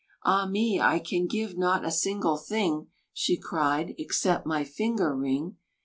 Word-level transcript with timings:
"Ah 0.23 0.47
me, 0.47 0.79
I 0.81 0.97
can 0.97 1.27
give 1.27 1.59
not 1.59 1.85
a 1.85 1.91
single 1.91 2.35
thing," 2.35 2.87
She 3.13 3.37
cried, 3.37 3.93
"except 3.99 4.47
my 4.47 4.63
finger 4.63 5.15
ring." 5.15 5.57